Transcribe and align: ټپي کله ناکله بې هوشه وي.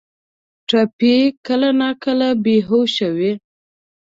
ټپي 0.67 1.15
کله 1.45 1.69
ناکله 1.81 2.29
بې 2.43 2.55
هوشه 2.67 3.07
وي. 3.17 3.31